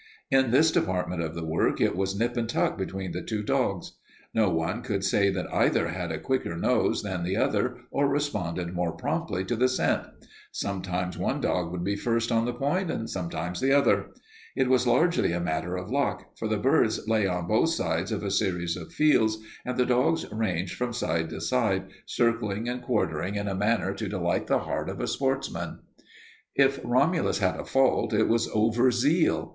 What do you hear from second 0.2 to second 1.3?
In this department